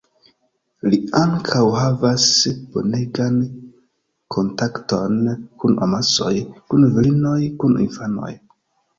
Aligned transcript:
Li 0.91 0.97
ankaŭ 1.17 1.65
havas 1.79 2.23
bonegan 2.77 3.35
kontakton 4.35 5.19
kun 5.65 5.77
amasoj, 5.87 6.31
kun 6.71 6.87
virinoj, 6.95 7.37
kun 7.65 7.77
infanoj. 7.85 8.33